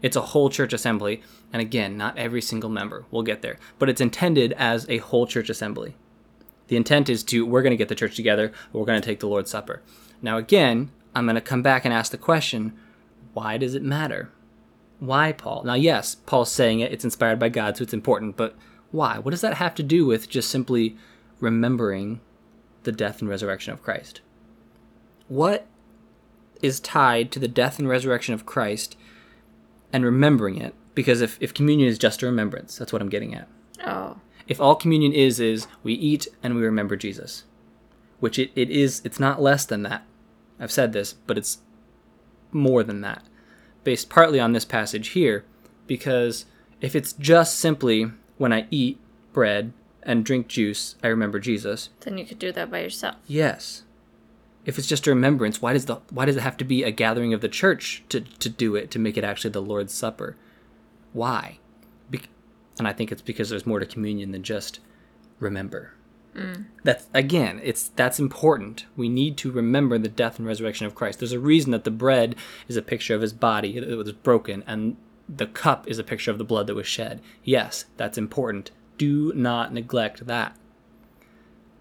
[0.00, 3.04] It's a whole church assembly, and again, not every single member.
[3.10, 5.96] We'll get there, but it's intended as a whole church assembly.
[6.68, 8.52] The intent is to we're going to get the church together.
[8.72, 9.82] We're going to take the Lord's Supper.
[10.22, 12.78] Now, again, I'm going to come back and ask the question:
[13.32, 14.30] Why does it matter?
[15.00, 15.62] Why, Paul?
[15.64, 16.92] Now, yes, Paul's saying it.
[16.92, 18.36] It's inspired by God, so it's important.
[18.36, 18.56] But
[18.90, 19.18] why?
[19.18, 20.96] What does that have to do with just simply
[21.40, 22.20] remembering
[22.82, 24.20] the death and resurrection of Christ?
[25.28, 25.66] What
[26.62, 28.96] is tied to the death and resurrection of Christ
[29.92, 30.74] and remembering it?
[30.94, 33.48] Because if, if communion is just a remembrance, that's what I'm getting at
[33.86, 34.16] Oh,
[34.48, 37.44] if all communion is is we eat and we remember jesus
[38.18, 40.02] which it, it is it's not less than that
[40.58, 41.58] i've said this but it's
[42.50, 43.22] more than that
[43.84, 45.44] based partly on this passage here
[45.86, 46.46] because
[46.80, 48.98] if it's just simply when i eat
[49.32, 49.72] bread
[50.02, 53.16] and drink juice i remember jesus then you could do that by yourself.
[53.26, 53.84] yes
[54.68, 56.90] if it's just a remembrance why does the why does it have to be a
[56.90, 60.36] gathering of the church to, to do it to make it actually the lord's supper?
[61.14, 61.58] Why?
[62.10, 62.28] Bec-
[62.78, 64.78] and i think it's because there's more to communion than just
[65.40, 65.94] remember.
[66.34, 66.66] Mm.
[66.84, 68.84] That's again it's that's important.
[68.94, 71.18] We need to remember the death and resurrection of christ.
[71.18, 72.36] There's a reason that the bread
[72.68, 76.30] is a picture of his body that was broken and the cup is a picture
[76.30, 77.22] of the blood that was shed.
[77.42, 78.70] Yes that's important.
[78.98, 80.56] Do not neglect that.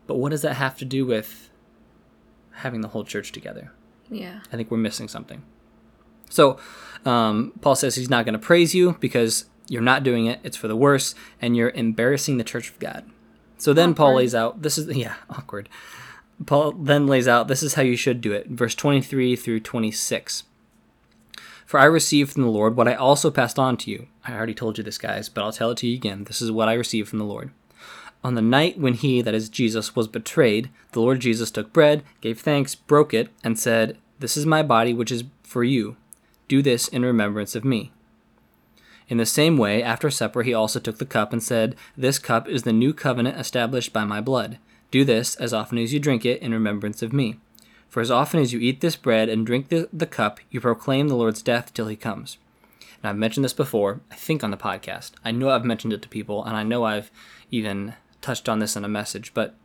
[0.06, 1.47] But what does that have to do with
[2.58, 3.72] having the whole church together
[4.10, 4.40] Yeah.
[4.52, 5.44] I think we're missing something.
[6.30, 6.58] So,
[7.06, 10.40] um, Paul says he's not going to praise you because you're not doing it.
[10.44, 13.06] It's for the worse, and you're embarrassing the church of God.
[13.58, 15.68] So then Paul lays out this is, yeah, awkward.
[16.46, 18.48] Paul then lays out this is how you should do it.
[18.48, 20.44] Verse 23 through 26.
[21.66, 24.08] For I received from the Lord what I also passed on to you.
[24.26, 26.24] I already told you this, guys, but I'll tell it to you again.
[26.24, 27.52] This is what I received from the Lord.
[28.24, 32.04] On the night when he, that is Jesus, was betrayed, the Lord Jesus took bread,
[32.20, 35.96] gave thanks, broke it, and said, This is my body, which is for you.
[36.48, 37.92] Do this in remembrance of me.
[39.08, 42.50] In the same way, after supper, he also took the cup and said, This cup
[42.50, 44.58] is the new covenant established by my blood.
[44.92, 47.40] Do this as often as you drink it in remembrance of me.
[47.90, 51.08] For as often as you eat this bread and drink the, the cup, you proclaim
[51.08, 52.38] the Lord's death till he comes.
[53.02, 55.12] And I've mentioned this before, I think on the podcast.
[55.24, 57.12] I know I've mentioned it to people, and I know I've
[57.52, 59.56] even touched on this in a message, but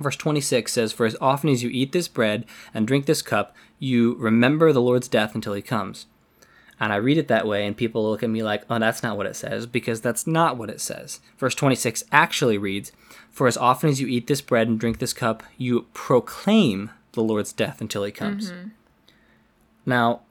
[0.00, 3.54] verse 26 says, For as often as you eat this bread and drink this cup,
[3.78, 6.06] you remember the Lord's death until he comes.
[6.80, 9.16] And I read it that way, and people look at me like, oh, that's not
[9.16, 11.20] what it says, because that's not what it says.
[11.38, 12.90] Verse 26 actually reads,
[13.30, 17.22] For as often as you eat this bread and drink this cup, you proclaim the
[17.22, 18.50] Lord's death until he comes.
[18.50, 18.68] Mm-hmm.
[19.86, 20.22] Now,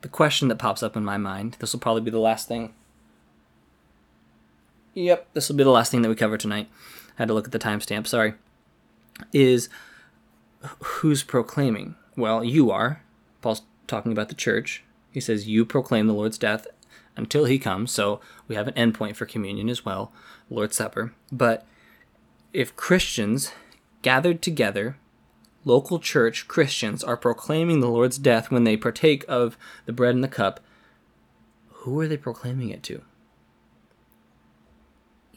[0.00, 2.74] the question that pops up in my mind, this will probably be the last thing.
[4.96, 6.70] Yep, this will be the last thing that we cover tonight.
[7.18, 8.32] I had to look at the timestamp, sorry.
[9.30, 9.68] Is
[10.80, 11.96] who's proclaiming?
[12.16, 13.02] Well, you are.
[13.42, 14.84] Paul's talking about the church.
[15.12, 16.66] He says, You proclaim the Lord's death
[17.14, 17.92] until he comes.
[17.92, 20.12] So we have an endpoint for communion as well,
[20.48, 21.12] Lord's Supper.
[21.30, 21.66] But
[22.54, 23.52] if Christians
[24.00, 24.96] gathered together,
[25.66, 30.24] local church Christians are proclaiming the Lord's death when they partake of the bread and
[30.24, 30.60] the cup,
[31.68, 33.02] who are they proclaiming it to?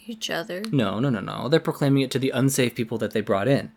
[0.09, 0.63] Each other.
[0.71, 1.47] No, no, no, no.
[1.49, 3.71] They're proclaiming it to the unsafe people that they brought in,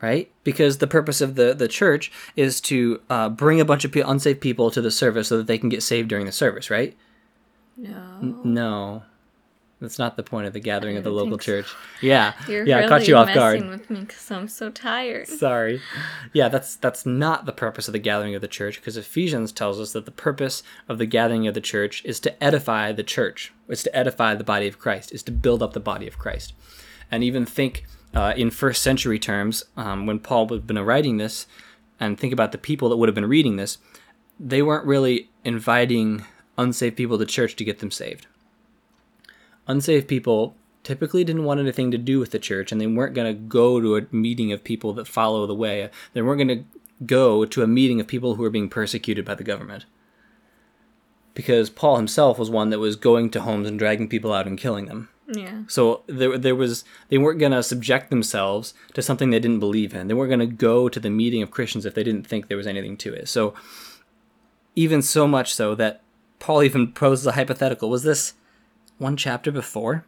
[0.00, 0.30] right?
[0.42, 4.00] Because the purpose of the, the church is to uh, bring a bunch of pe-
[4.00, 6.96] unsafe people to the service so that they can get saved during the service, right?
[7.76, 8.40] No.
[8.42, 9.02] No,
[9.80, 11.44] that's not the point of the gathering of the local so.
[11.44, 11.74] church.
[12.02, 13.66] Yeah, You're yeah, I caught you off guard.
[13.66, 15.26] with me because I'm so tired.
[15.26, 15.80] Sorry.
[16.34, 19.80] Yeah, that's that's not the purpose of the gathering of the church because Ephesians tells
[19.80, 23.54] us that the purpose of the gathering of the church is to edify the church.
[23.68, 25.12] It's to edify the body of Christ.
[25.12, 26.52] Is to build up the body of Christ.
[27.10, 31.16] And even think uh, in first century terms um, when Paul would have been writing
[31.16, 31.46] this,
[31.98, 33.78] and think about the people that would have been reading this,
[34.38, 36.24] they weren't really inviting
[36.58, 38.26] unsaved people to church to get them saved
[39.70, 43.32] unsaved people typically didn't want anything to do with the church and they weren't going
[43.32, 45.90] to go to a meeting of people that follow the way.
[46.12, 46.64] They weren't going to
[47.04, 49.84] go to a meeting of people who were being persecuted by the government.
[51.34, 54.58] Because Paul himself was one that was going to homes and dragging people out and
[54.58, 55.08] killing them.
[55.32, 55.62] Yeah.
[55.68, 59.94] So there, there was they weren't going to subject themselves to something they didn't believe
[59.94, 60.08] in.
[60.08, 62.56] They weren't going to go to the meeting of Christians if they didn't think there
[62.56, 63.28] was anything to it.
[63.28, 63.54] So
[64.74, 66.02] even so much so that
[66.40, 67.88] Paul even poses a hypothetical.
[67.88, 68.34] Was this
[69.00, 70.04] one chapter before?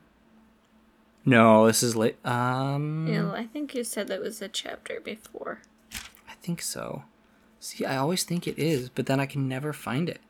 [1.25, 2.17] No, this is late.
[2.27, 5.61] Um, Yeah, I think you said that was a chapter before.
[6.29, 7.05] I think so.
[7.61, 10.21] See, I always think it is, but then I can never find it.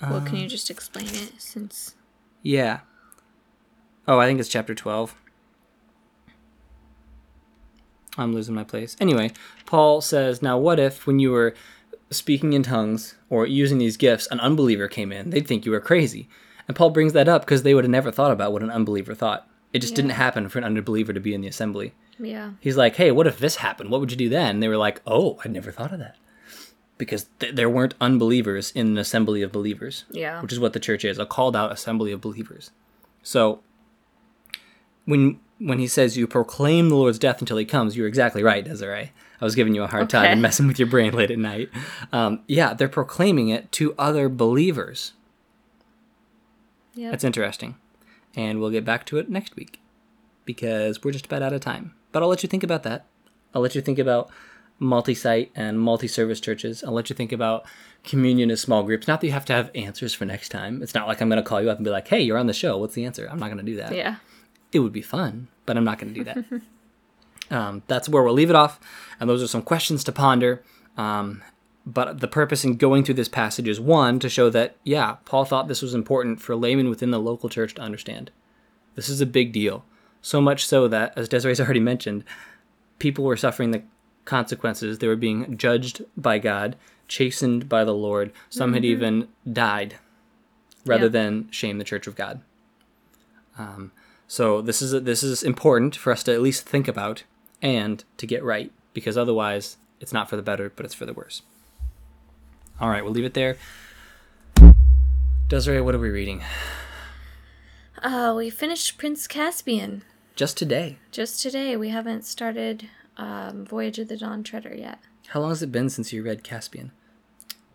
[0.00, 0.40] well, can Uh.
[0.40, 1.94] you just explain it since.
[2.42, 2.80] Yeah.
[4.06, 5.14] Oh, I think it's chapter 12.
[8.18, 8.96] I'm losing my place.
[9.00, 9.32] Anyway,
[9.66, 11.54] Paul says, Now, what if when you were
[12.10, 15.30] speaking in tongues or using these gifts, an unbeliever came in?
[15.30, 16.28] They'd think you were crazy.
[16.68, 19.14] And Paul brings that up because they would have never thought about what an unbeliever
[19.14, 19.48] thought.
[19.72, 21.92] It just didn't happen for an unbeliever to be in the assembly.
[22.18, 22.52] Yeah.
[22.60, 23.90] He's like, hey, what if this happened?
[23.90, 24.56] What would you do then?
[24.56, 26.16] And they were like, oh, I never thought of that.
[26.98, 30.40] Because th- there weren't unbelievers in an assembly of believers Yeah.
[30.40, 32.70] which is what the church is a called out assembly of believers
[33.22, 33.60] so
[35.04, 38.64] when when he says you proclaim the lord's death until he comes you're exactly right
[38.64, 41.38] desiree i was giving you a hard time and messing with your brain late at
[41.38, 41.68] night
[42.12, 45.12] um, yeah they're proclaiming it to other believers
[46.96, 47.10] Yeah.
[47.10, 47.76] that's interesting.
[48.34, 49.80] And we'll get back to it next week
[50.44, 51.94] because we're just about out of time.
[52.12, 53.06] But i'll let you think about that.
[53.54, 54.30] I'll let you think about
[54.78, 56.84] multi-site and multi-service churches.
[56.84, 57.64] I'll let you think about
[58.04, 59.08] communion as small groups.
[59.08, 60.82] Not that you have to have answers for next time.
[60.82, 62.46] It's not like i'm going to call you up and be like hey you're on
[62.46, 62.76] the show.
[62.78, 63.28] What's the answer?
[63.30, 63.94] I'm not going to do that.
[63.94, 64.16] Yeah.
[64.72, 66.44] it would be fun but i'm not going to do that.
[67.48, 68.80] Um, that's where we'll leave it off
[69.20, 70.64] and those are some questions to ponder.
[70.96, 71.44] Um,
[71.88, 75.44] but the purpose in going through this passage is one to show that yeah paul
[75.44, 78.30] thought this was important for laymen within the local church to understand.
[78.96, 79.84] This is a big deal.
[80.22, 82.24] So much so that as desiree's already mentioned
[82.98, 83.82] people were suffering the
[84.24, 84.98] consequences.
[84.98, 86.76] They were being judged by god
[87.08, 88.32] chastened by the lord.
[88.50, 89.96] Some had even died
[90.84, 91.10] rather Yeah.
[91.10, 92.40] than shame the church of god.
[93.58, 93.92] Um,
[94.26, 97.22] so this is this is important for us to at least think about
[97.62, 101.12] and to get right because otherwise it's not for the better, but it's for the
[101.14, 101.42] worse.
[102.80, 103.56] All right, we'll leave it there.
[105.48, 106.42] Desiree, what are we reading?
[108.02, 110.02] Uh, we finished Prince Caspian
[110.34, 110.98] Just today.
[111.10, 111.76] just today.
[111.76, 114.98] We haven't started um, Voyage of the Dawn Treader yet.
[115.28, 116.92] How long has it been since you read Caspian?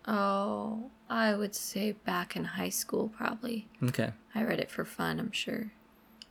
[0.06, 3.68] Oh, I would say back in high school, probably.
[3.82, 4.12] Okay.
[4.34, 5.72] I read it for fun, I'm sure.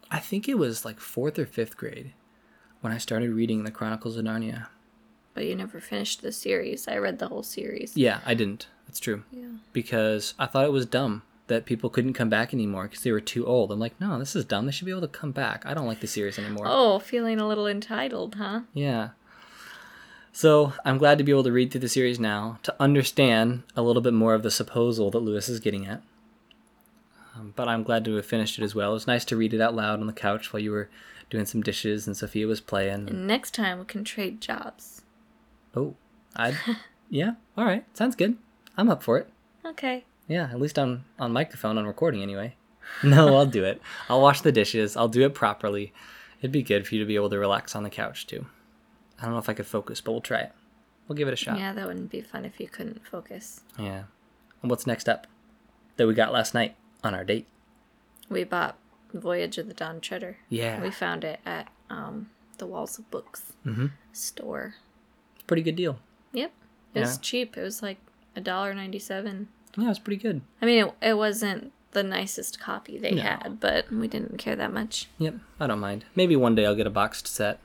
[0.10, 2.14] I think it was like fourth or fifth grade
[2.82, 4.68] when I started reading the Chronicles of Narnia.
[5.34, 6.88] But you never finished the series.
[6.88, 7.96] I read the whole series.
[7.96, 8.68] Yeah, I didn't.
[8.88, 9.24] That's true.
[9.32, 9.48] Yeah.
[9.72, 13.22] Because I thought it was dumb that people couldn't come back anymore because they were
[13.22, 13.72] too old.
[13.72, 14.66] I'm like, no, this is dumb.
[14.66, 15.66] They should be able to come back.
[15.66, 16.66] I don't like the series anymore.
[16.68, 18.62] Oh, feeling a little entitled, huh?
[18.74, 19.10] Yeah.
[20.34, 23.82] So I'm glad to be able to read through the series now to understand a
[23.82, 26.02] little bit more of the supposal that Lewis is getting at.
[27.36, 28.92] Um, but I'm glad to have finished it as well.
[28.92, 30.90] It was nice to read it out loud on the couch while you were
[31.30, 33.10] doing some dishes and Sophia was playing.
[33.10, 35.01] And next time we can trade jobs.
[35.76, 35.96] Oh,
[36.36, 36.56] I,
[37.10, 38.38] yeah, all right, sounds good.
[38.78, 39.30] I'm up for it.
[39.66, 40.06] Okay.
[40.28, 42.56] Yeah, at least on on microphone on recording anyway.
[43.04, 43.82] No, I'll do it.
[44.10, 44.98] I'll wash the dishes.
[44.98, 45.94] I'll do it properly.
[46.40, 48.46] It'd be good for you to be able to relax on the couch too.
[49.20, 50.52] I don't know if I could focus, but we'll try it.
[51.08, 51.58] We'll give it a shot.
[51.58, 53.62] Yeah, that wouldn't be fun if you couldn't focus.
[53.78, 54.04] Yeah.
[54.62, 55.28] And what's next up
[55.98, 57.48] that we got last night on our date?
[58.30, 58.78] We bought
[59.14, 60.38] Voyage of the Dawn Treader.
[60.50, 60.82] Yeah.
[60.82, 63.88] We found it at um, the Walls of Books Mm-hmm.
[64.12, 64.76] store.
[65.48, 66.00] Pretty good deal.
[66.34, 66.52] Yep.
[66.94, 67.58] It was cheap.
[67.58, 67.98] It was like
[68.36, 69.48] a dollar ninety seven.
[69.78, 70.42] Yeah, it was pretty good.
[70.62, 73.22] I mean, it, it wasn't the nicest copy they No.
[73.22, 75.08] had, but we didn't care that much.
[75.18, 76.06] Yep, I don't mind.
[76.16, 77.60] Maybe one day I'll get a boxed set.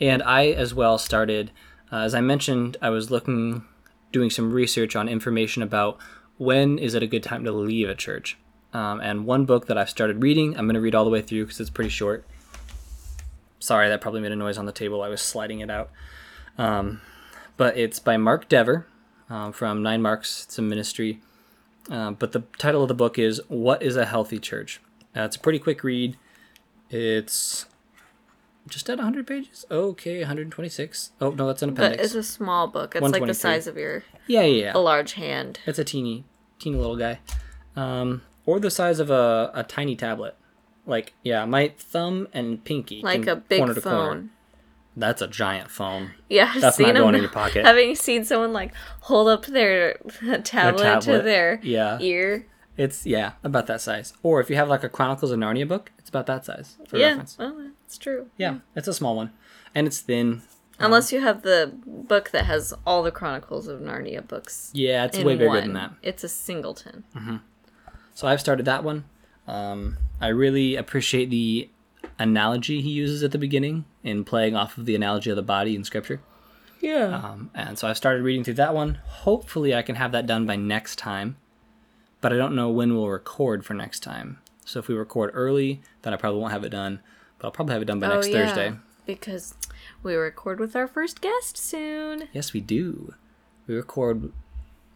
[0.00, 1.50] And I as well started,
[1.92, 3.64] uh, as I mentioned, I was looking,
[4.12, 5.98] doing some research on information about
[6.38, 8.38] when is it a good time to leave a church.
[8.72, 11.20] Um, and one book that I've started reading, I'm going to read all the way
[11.20, 12.24] through because it's pretty short.
[13.58, 15.02] Sorry, that probably made a noise on the table.
[15.02, 15.90] I was sliding it out.
[16.58, 17.00] Um,
[17.56, 18.86] but it's by Mark Dever
[19.28, 20.44] um, from Nine Marks.
[20.44, 21.20] It's a ministry.
[21.88, 24.80] Um, but the title of the book is What is a Healthy Church?
[25.16, 26.16] Uh, it's a pretty quick read.
[26.88, 27.66] It's
[28.68, 29.64] just at 100 pages.
[29.70, 31.12] Okay, 126.
[31.20, 32.04] Oh, no, that's an But appendix.
[32.04, 32.94] it's a small book.
[32.94, 34.72] It's like the size of your yeah, yeah, yeah.
[34.74, 35.60] a large hand.
[35.66, 36.24] It's a teeny,
[36.58, 37.20] teeny little guy.
[37.76, 40.36] Um, or the size of a, a tiny tablet.
[40.86, 43.02] Like, yeah, my thumb and pinky.
[43.02, 43.96] Like a big corner to corner.
[44.08, 44.30] phone.
[45.00, 46.12] That's a giant phone.
[46.28, 47.02] Yeah, I've That's seen not them.
[47.02, 47.64] going in your pocket.
[47.64, 49.94] Having seen someone like hold up their
[50.44, 51.98] tablet, to tablet, their yeah.
[52.00, 52.46] ear.
[52.76, 54.12] It's, yeah, about that size.
[54.22, 56.96] Or if you have like a Chronicles of Narnia book, it's about that size for
[56.96, 57.36] yeah, reference.
[57.38, 58.30] well, it's true.
[58.36, 59.32] Yeah, it's a small one.
[59.74, 60.42] And it's thin.
[60.78, 64.70] Unless you have the book that has all the Chronicles of Narnia books.
[64.72, 65.60] Yeah, it's way bigger one.
[65.60, 65.92] than that.
[66.02, 67.04] It's a singleton.
[68.14, 69.04] So I've started that one.
[69.46, 71.68] Um, I really appreciate the
[72.20, 75.74] analogy he uses at the beginning in playing off of the analogy of the body
[75.74, 76.20] in scripture.
[76.80, 77.20] Yeah.
[77.22, 78.98] Um, and so I've started reading through that one.
[79.06, 81.36] Hopefully, I can have that done by next time.
[82.20, 84.38] But I don't know when we'll record for next time.
[84.64, 87.00] So if we record early, then I probably won't have it done.
[87.38, 88.74] But I'll probably have it done by next Thursday.
[89.06, 89.54] Because
[90.02, 92.28] we record with our first guest soon.
[92.32, 93.14] Yes, we do.
[93.66, 94.32] We record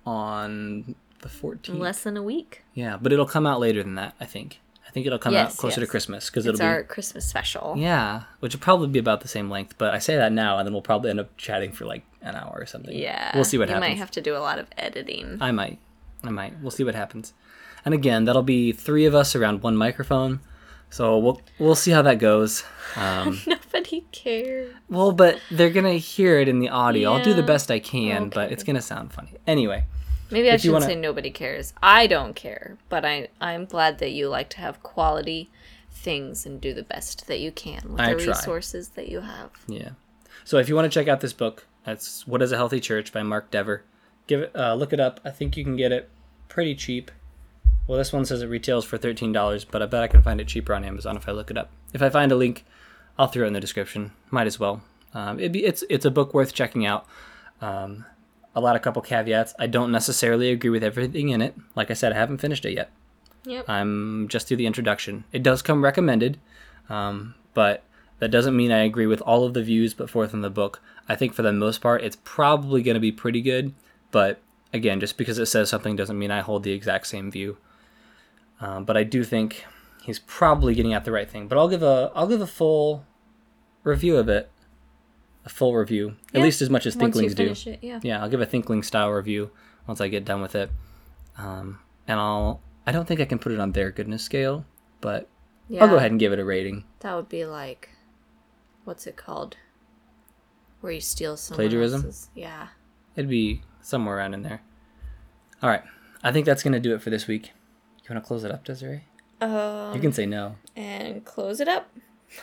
[0.06, 1.78] on the 14th.
[1.78, 2.62] Less than a week.
[2.74, 4.60] Yeah, but it'll come out later than that, I think.
[4.86, 5.86] I think it'll come Yes, out closer to.
[5.86, 7.74] Christmas because it'll be our Christmas special.
[7.76, 10.66] Yeah, which will probably be about the same length, but I say that now, and
[10.66, 12.96] then we'll probably end up chatting for like an hour or something.
[12.96, 13.32] Yeah.
[13.34, 13.80] we'll see what happens.
[13.80, 13.98] you happens.
[13.98, 15.38] might have to do a lot of editing.
[15.40, 15.78] I might,
[16.22, 16.60] I might.
[16.60, 17.32] We'll see what happens.
[17.84, 20.40] And again, that'll be three of us around one microphone,
[20.90, 22.62] so we'll we'll see how that goes.
[22.96, 24.72] Um, Nobody cares.
[24.88, 27.12] well, but they're gonna hear it in the audio.
[27.12, 29.84] I'll do the best I can, but it's gonna sound funny anyway.
[30.30, 31.72] Maybe I should wanna- say nobody cares.
[31.82, 35.50] I don't care, but I I'm glad that you like to have quality
[35.90, 38.34] things and do the best that you can with I the try.
[38.34, 39.50] resources that you have.
[39.68, 39.90] Yeah.
[40.44, 43.12] So if you want to check out this book, that's "What Is a Healthy Church"
[43.12, 43.82] by Mark Dever.
[44.26, 45.20] Give it, uh, look it up.
[45.24, 46.08] I think you can get it
[46.48, 47.10] pretty cheap.
[47.86, 50.40] Well, this one says it retails for thirteen dollars, but I bet I can find
[50.40, 51.70] it cheaper on Amazon if I look it up.
[51.92, 52.64] If I find a link,
[53.18, 54.12] I'll throw it in the description.
[54.30, 54.82] Might as well.
[55.12, 57.06] Um, it'd be it's it's a book worth checking out.
[57.60, 58.04] Um,
[58.54, 59.54] a lot of couple caveats.
[59.58, 61.54] I don't necessarily agree with everything in it.
[61.74, 62.90] Like I said, I haven't finished it yet.
[63.44, 63.68] Yep.
[63.68, 65.24] I'm just through the introduction.
[65.32, 66.38] It does come recommended,
[66.88, 67.82] um, but
[68.18, 70.80] that doesn't mean I agree with all of the views put forth in the book.
[71.08, 73.74] I think for the most part, it's probably going to be pretty good.
[74.10, 74.40] But
[74.72, 77.58] again, just because it says something doesn't mean I hold the exact same view.
[78.60, 79.66] Um, but I do think
[80.02, 81.48] he's probably getting at the right thing.
[81.48, 83.04] But I'll give a I'll give a full
[83.82, 84.50] review of it,
[85.44, 87.70] a full review, at least as much as Once Thinklings do.
[87.70, 88.00] it, yeah.
[88.02, 89.50] Yeah, I'll give a Thinkling style review
[89.86, 90.70] once I get done with it.
[91.36, 91.78] Um,
[92.08, 94.64] and I'll I don't think I can put it on their goodness scale,
[95.00, 95.28] but
[95.68, 95.82] yeah.
[95.82, 96.84] I'll go ahead and give it a rating.
[97.00, 97.90] That would be like,
[98.84, 99.56] what's it called?
[100.80, 102.04] where you steal some Plagiarism?
[102.04, 102.28] else's.
[102.34, 102.66] Yeah.
[103.16, 104.60] It'd be somewhere around in there.
[105.62, 105.82] All right.
[106.22, 107.52] I think that's going to do it for this week.
[108.02, 109.04] You want to close it up, Desiree?
[109.40, 110.56] Um, You can say no.
[110.76, 111.88] and close it up.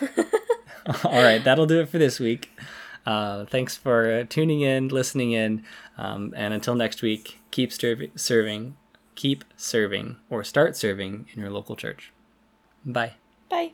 [1.04, 1.42] All right.
[1.44, 2.50] That'll do it for this week.
[3.04, 5.64] Uh, thanks for tuning in, listening in.
[5.98, 8.76] Um, and until next week, keep serv- serving,
[9.14, 12.12] keep serving, or start serving in your local church.
[12.84, 13.14] Bye.
[13.48, 13.72] Bye.